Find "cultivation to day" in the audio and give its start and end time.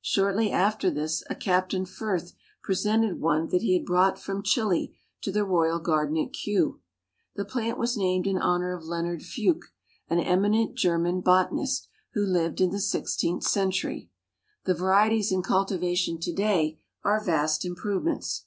15.42-16.80